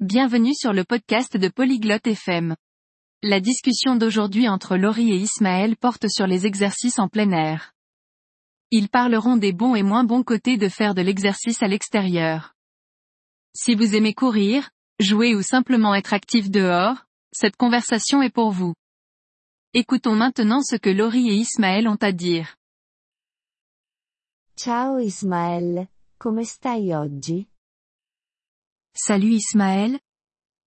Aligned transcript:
Bienvenue 0.00 0.52
sur 0.54 0.74
le 0.74 0.84
podcast 0.84 1.38
de 1.38 1.48
Polyglotte 1.48 2.06
FM. 2.06 2.54
La 3.22 3.40
discussion 3.40 3.96
d'aujourd'hui 3.96 4.46
entre 4.46 4.76
Laurie 4.76 5.10
et 5.10 5.16
Ismaël 5.16 5.74
porte 5.74 6.06
sur 6.10 6.26
les 6.26 6.44
exercices 6.44 6.98
en 6.98 7.08
plein 7.08 7.30
air. 7.30 7.72
Ils 8.70 8.90
parleront 8.90 9.38
des 9.38 9.54
bons 9.54 9.74
et 9.74 9.82
moins 9.82 10.04
bons 10.04 10.22
côtés 10.22 10.58
de 10.58 10.68
faire 10.68 10.94
de 10.94 11.00
l'exercice 11.00 11.62
à 11.62 11.66
l'extérieur. 11.66 12.54
Si 13.54 13.74
vous 13.74 13.94
aimez 13.94 14.12
courir, 14.12 14.68
jouer 15.00 15.34
ou 15.34 15.40
simplement 15.40 15.94
être 15.94 16.12
actif 16.12 16.50
dehors, 16.50 17.06
cette 17.32 17.56
conversation 17.56 18.20
est 18.20 18.28
pour 18.28 18.50
vous. 18.50 18.74
Écoutons 19.72 20.14
maintenant 20.14 20.60
ce 20.60 20.76
que 20.76 20.90
Laurie 20.90 21.30
et 21.30 21.36
Ismaël 21.36 21.88
ont 21.88 22.02
à 22.02 22.12
dire. 22.12 22.56
Ciao 24.58 24.98
Ismaël, 24.98 25.88
come 26.18 26.44
stai 26.44 26.94
oggi? 26.94 27.48
Salut 28.98 29.34
Ismaël. 29.34 29.98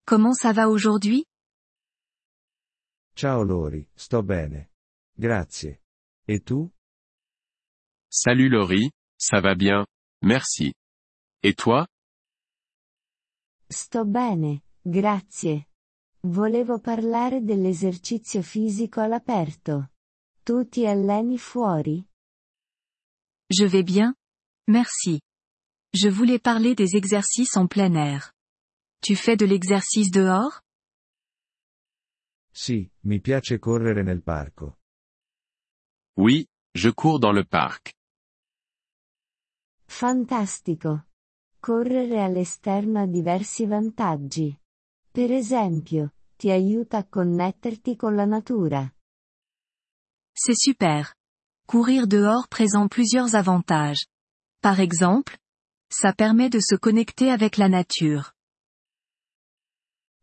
Comment 0.06 0.34
ça 0.34 0.54
va 0.54 0.70
aujourd'hui? 0.70 1.26
Ciao 3.16 3.44
Lori, 3.44 3.90
sto 3.96 4.22
bene. 4.22 4.70
Grazie. 5.18 5.80
Et 6.28 6.40
tu? 6.40 6.70
Salut 8.08 8.48
Laurie, 8.50 8.92
ça 9.18 9.42
va 9.42 9.56
bien, 9.56 9.88
merci. 10.22 10.74
Et 11.42 11.56
toi? 11.56 11.88
Sto 13.68 14.06
bene, 14.06 14.62
grazie. 14.84 15.68
Volevo 16.22 16.80
parlare 16.80 17.42
dell'esercizio 17.44 18.44
fisico 18.44 19.00
all'aperto. 19.00 19.90
Tu 20.44 20.68
ti 20.70 20.86
alleni 20.86 21.40
fuori? 21.40 22.08
Je 23.48 23.66
vais 23.66 23.84
bien. 23.84 24.14
Merci. 24.68 25.20
Je 25.94 26.08
voulais 26.08 26.38
parler 26.38 26.76
des 26.76 26.96
exercices 26.96 27.58
en 27.58 27.66
plein 27.66 27.96
air. 27.96 28.32
Tu 29.02 29.16
fais 29.16 29.36
de 29.36 29.46
l'exercice 29.46 30.12
dehors? 30.12 30.62
Sì, 32.52 32.92
mi 33.06 33.20
piace 33.20 33.58
correre 33.58 34.04
nel 34.04 34.22
parco. 34.22 34.78
Oui, 36.18 36.48
je 36.76 36.92
cours 36.92 37.20
dans 37.20 37.34
le 37.34 37.44
parc. 37.44 37.96
Fantastico. 39.88 41.06
Correre 41.60 42.22
all'esterno 42.22 43.02
ha 43.02 43.08
diversi 43.08 43.66
vantaggi. 43.66 44.56
Per 45.12 45.32
esempio, 45.32 46.14
ti 46.38 46.52
aiuta 46.52 46.98
a 46.98 47.08
connetterti 47.08 47.96
con 47.96 48.16
la 48.16 48.26
natura. 48.26 48.94
C'est 50.34 50.56
super. 50.56 51.16
Courir 51.66 52.06
dehors 52.06 52.48
présente 52.48 52.92
plusieurs 52.92 53.34
avantages. 53.34 54.06
Par 54.62 54.80
exemple, 54.80 55.38
ça 55.92 56.14
permet 56.14 56.50
de 56.50 56.60
se 56.60 56.76
connecter 56.76 57.32
avec 57.32 57.58
la 57.58 57.68
nature. 57.68 58.36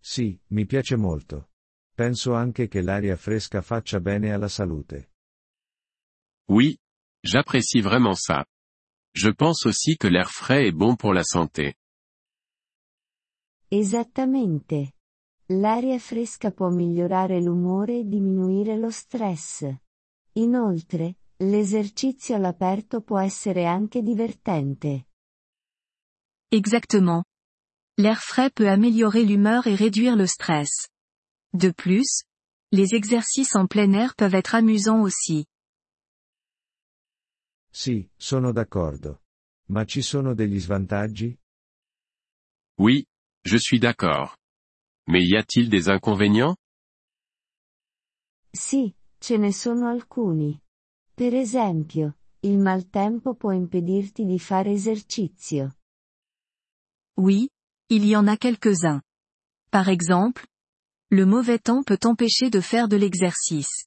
Sì, 0.01 0.41
mi 0.49 0.65
piace 0.67 0.97
molto. 0.97 1.51
Penso 1.95 2.35
anche 2.35 2.69
che 2.69 2.81
l'aria 2.83 3.17
fresca 3.17 3.63
faccia 3.63 4.01
bene 4.01 4.33
alla 4.33 4.49
salute. 4.49 5.11
Oui, 6.49 6.79
j'apprécie 7.21 7.81
vraiment 7.81 8.15
ça. 8.15 8.47
Je 9.13 9.33
pense 9.33 9.67
aussi 9.67 9.97
que 9.97 10.09
l'air 10.09 10.31
frais 10.31 10.67
est 10.67 10.77
bon 10.77 10.95
pour 10.95 11.13
la 11.13 11.25
santé. 11.25 11.75
Esattamente. 13.69 14.93
L'aria 15.47 15.99
fresca 15.99 16.53
può 16.53 16.69
migliorare 16.69 17.41
l'umore 17.41 17.99
e 17.99 18.05
diminuire 18.05 18.77
lo 18.77 18.91
stress. 18.91 19.67
Inoltre, 20.35 21.17
l'esercizio 21.39 22.35
all'aperto 22.37 23.01
può 23.01 23.19
essere 23.19 23.65
anche 23.65 24.03
divertente. 24.03 25.06
Exactement. 26.53 27.25
L'air 27.99 28.23
frais 28.23 28.51
peut 28.51 28.69
améliorer 28.69 29.25
l'humeur 29.25 29.67
et 29.67 29.75
réduire 29.75 30.17
le 30.17 30.27
stress. 30.27 30.89
De 31.53 31.71
plus, 31.71 32.23
les 32.73 32.95
exercices 32.95 33.57
en 33.57 33.67
plein 33.67 33.93
air 33.93 34.15
peuvent 34.15 34.35
être 34.35 34.55
amusants 34.55 35.03
aussi. 35.03 35.47
Sì, 37.71 38.09
sono 38.17 38.53
d'accordo. 38.53 39.23
Ma 39.69 39.85
ci 39.85 40.03
sono 40.03 40.35
degli 40.35 40.59
svantaggi? 40.61 41.37
Oui, 42.79 43.07
je 43.45 43.57
suis 43.59 43.79
d'accord. 43.81 44.37
Mais 45.09 45.25
y 45.27 45.37
a-t-il 45.37 45.69
des 45.69 45.89
inconvénients? 45.89 46.57
Sì, 48.53 48.95
ce 49.19 49.37
ne 49.37 49.53
sono 49.53 49.89
alcuni. 49.89 50.61
Per 51.15 51.35
esempio, 51.35 52.19
il 52.41 52.59
maltempo 52.59 53.35
può 53.35 53.53
impedirti 53.53 54.25
di 54.25 54.39
fare 54.39 54.71
esercizio. 54.71 55.77
Oui, 57.17 57.49
il 57.89 58.05
y 58.05 58.15
en 58.15 58.27
a 58.27 58.37
quelques-uns. 58.37 59.01
Par 59.71 59.89
exemple, 59.89 60.47
le 61.11 61.25
mauvais 61.25 61.59
temps 61.59 61.83
peut 61.83 61.97
t'empêcher 61.97 62.51
de 62.51 62.61
faire 62.61 62.89
de 62.89 62.97
l'exercice. 62.97 63.87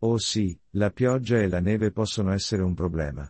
Oh 0.00 0.18
sì, 0.18 0.60
la 0.74 0.90
pioggia 0.90 1.38
e 1.38 1.48
la 1.48 1.60
neve 1.60 1.92
possono 1.92 2.32
essere 2.32 2.62
un 2.62 2.74
problema. 2.74 3.26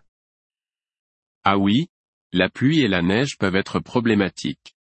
Ah 1.44 1.56
oui, 1.56 1.88
la 2.32 2.50
pluie 2.50 2.82
et 2.82 2.88
la 2.88 3.00
neige 3.00 3.36
peuvent 3.38 3.56
être 3.56 3.80
problématiques. 3.80 4.74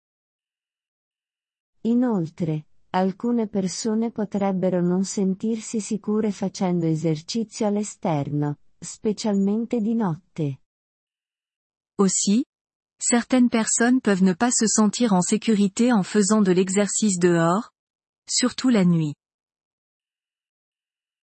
Inoltre, 1.82 2.64
alcune 2.90 3.48
persone 3.48 4.12
potrebbero 4.12 4.80
non 4.80 5.04
sentirsi 5.04 5.80
sicure 5.80 6.30
facendo 6.30 6.86
esercizio 6.86 7.66
all'esterno, 7.66 8.58
specialmente 8.78 9.80
di 9.80 9.94
notte. 9.94 10.60
Aussi, 11.96 12.42
certaines 12.98 13.50
personnes 13.50 14.00
peuvent 14.00 14.22
ne 14.22 14.32
pas 14.32 14.50
se 14.50 14.66
sentir 14.66 15.12
en 15.12 15.20
sécurité 15.20 15.92
en 15.92 16.02
faisant 16.02 16.42
de 16.42 16.52
l'exercice 16.52 17.18
dehors, 17.18 17.72
surtout 18.28 18.70
la 18.70 18.84
nuit. 18.84 19.14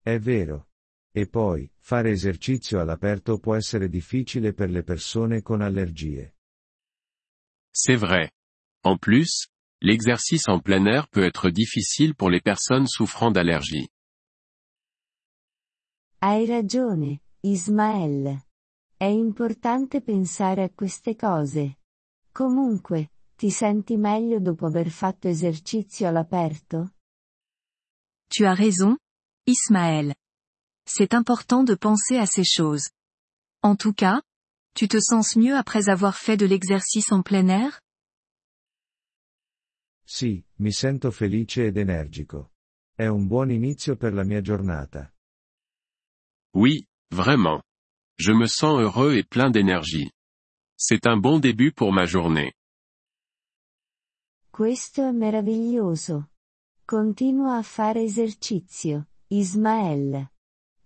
È 0.05 0.19
vero. 0.19 0.67
E 1.13 1.27
poi, 1.27 1.69
fare 1.81 2.11
esercizio 2.11 2.81
all'aperto 2.81 3.39
può 3.39 3.57
essere 3.57 3.89
difficile 3.89 4.53
per 4.53 4.71
le 4.71 4.83
persone 4.83 5.43
con 5.43 5.61
allergie. 5.61 6.35
C'est 7.73 7.97
vrai. 7.97 8.31
En 8.85 8.97
plus, 8.97 9.49
l'exercice 9.81 10.49
en 10.49 10.61
plein 10.61 10.87
air 10.87 11.09
peut 11.09 11.25
être 11.25 11.51
difficile 11.51 12.15
pour 12.15 12.31
les 12.31 12.41
personnes 12.41 12.87
souffrant 12.87 13.31
d'allergies. 13.31 13.89
Hai 16.23 16.47
ragione, 16.47 17.21
Ismael. 17.43 18.41
È 19.01 19.07
importante 19.07 20.03
pensare 20.03 20.63
a 20.63 20.69
queste 20.69 21.17
cose. 21.17 21.79
Comunque, 22.31 23.13
ti 23.35 23.49
senti 23.49 23.97
meglio 23.97 24.41
dopo 24.41 24.67
aver 24.67 24.91
fatto 24.91 25.27
esercizio 25.27 26.07
all'aperto? 26.07 26.97
Tu 28.29 28.45
as 28.45 28.55
raison, 28.55 28.99
Ismaël. 29.47 30.15
C'est 30.85 31.15
important 31.15 31.65
de 31.65 31.77
penser 31.77 32.19
à 32.19 32.27
ces 32.27 32.45
choses. 32.45 32.91
En 33.63 33.75
tout 33.75 33.95
cas, 33.95 34.21
tu 34.75 34.87
te 34.87 34.99
sens 35.01 35.35
mieux 35.35 35.57
après 35.57 35.89
avoir 35.89 36.19
fait 36.19 36.37
de 36.37 36.45
l'exercice 36.45 37.11
en 37.11 37.23
plein 37.23 37.49
air? 37.49 37.81
Sì, 40.05 40.45
mi 40.57 40.73
sento 40.73 41.11
felice 41.11 41.65
ed 41.65 41.79
energico. 41.79 42.51
È 42.95 43.07
un 43.07 43.27
buon 43.27 43.51
inizio 43.51 43.97
per 43.97 44.13
la 44.13 44.25
mia 44.25 44.43
giornata. 44.43 45.11
Oui, 46.53 46.87
vraiment. 47.09 47.63
Je 48.21 48.33
me 48.33 48.47
sens 48.47 48.79
heureux 48.79 49.17
et 49.17 49.23
plein 49.23 49.51
d'énergie. 49.51 50.11
C'est 50.77 51.07
un 51.07 51.17
bon 51.17 51.39
début 51.39 51.73
pour 51.73 51.91
ma 51.91 52.05
journée. 52.05 52.53
Questo 54.51 55.09
è 55.09 55.11
meraviglioso. 55.11 56.29
Continua 56.85 57.57
a 57.57 57.63
fare 57.63 58.03
esercizio, 58.03 59.07
Ismael. 59.29 60.29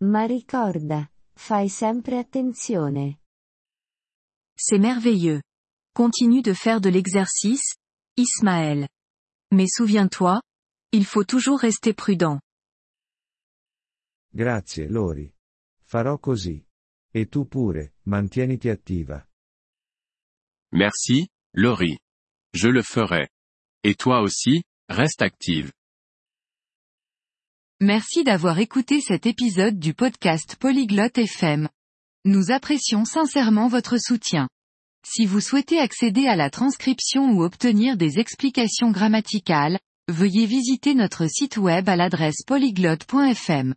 Ma 0.03 0.27
ricorda, 0.27 1.11
fai 1.34 1.69
sempre 1.69 2.19
attenzione. 2.19 3.19
C'est 4.56 4.78
merveilleux. 4.78 5.43
Continue 5.93 6.41
de 6.41 6.55
faire 6.55 6.81
de 6.81 6.89
l'exercice, 6.89 7.75
Ismaël. 8.16 8.86
Mais 9.51 9.66
souviens-toi, 9.66 10.41
il 10.92 11.04
faut 11.04 11.25
toujours 11.25 11.59
rester 11.59 11.95
prudent. 11.95 12.39
Grazie, 14.33 14.86
Lori. 14.86 15.34
Farò 15.83 16.16
così. 16.21 16.65
E 17.16 17.27
tu 17.27 17.45
pure, 17.45 17.93
mantieniti 18.07 18.69
attiva. 18.69 19.25
Merci, 20.72 21.28
Laurie. 21.53 21.99
Je 22.53 22.69
le 22.69 22.83
ferai. 22.83 23.28
Et 23.84 23.95
toi 23.95 24.21
aussi, 24.21 24.65
reste 24.89 25.22
active. 25.22 25.71
Merci 27.81 28.25
d'avoir 28.25 28.59
écouté 28.59 29.01
cet 29.01 29.27
épisode 29.27 29.78
du 29.78 29.95
podcast 29.95 30.57
Polyglotte 30.57 31.19
FM. 31.19 31.69
Nous 32.25 32.51
apprécions 32.51 33.05
sincèrement 33.05 33.69
votre 33.69 33.97
soutien. 33.99 34.49
Si 35.07 35.25
vous 35.25 35.41
souhaitez 35.41 35.78
accéder 35.78 36.27
à 36.27 36.34
la 36.34 36.51
transcription 36.51 37.31
ou 37.31 37.45
obtenir 37.45 37.97
des 37.97 38.19
explications 38.19 38.91
grammaticales, 38.91 39.78
veuillez 40.09 40.47
visiter 40.47 40.95
notre 40.95 41.28
site 41.28 41.59
web 41.59 41.89
à 41.89 41.95
l'adresse 41.95 42.43
polyglotte.fm. 42.45 43.77